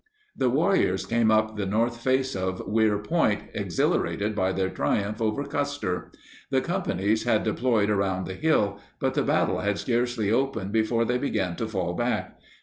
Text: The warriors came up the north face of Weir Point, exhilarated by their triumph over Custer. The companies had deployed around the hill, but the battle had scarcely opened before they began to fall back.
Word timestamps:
The 0.35 0.49
warriors 0.49 1.05
came 1.05 1.29
up 1.29 1.57
the 1.57 1.67
north 1.67 1.97
face 2.01 2.35
of 2.35 2.67
Weir 2.67 2.97
Point, 2.97 3.43
exhilarated 3.53 4.33
by 4.33 4.51
their 4.51 4.71
triumph 4.71 5.21
over 5.21 5.43
Custer. 5.43 6.11
The 6.49 6.59
companies 6.59 7.25
had 7.25 7.43
deployed 7.43 7.91
around 7.91 8.25
the 8.25 8.33
hill, 8.33 8.79
but 8.99 9.13
the 9.13 9.21
battle 9.21 9.59
had 9.59 9.77
scarcely 9.77 10.31
opened 10.31 10.71
before 10.71 11.05
they 11.05 11.19
began 11.19 11.55
to 11.57 11.67
fall 11.67 11.93
back. 11.93 12.39